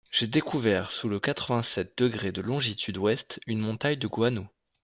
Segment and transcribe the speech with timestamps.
[0.11, 3.39] J’ai découvert sous le quatre-vingt-septe degré de longitude ouest…
[3.45, 4.47] une montagne de guano…